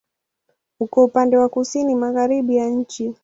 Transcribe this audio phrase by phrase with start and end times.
[0.79, 3.15] Uko upande wa kusini-magharibi ya nchi.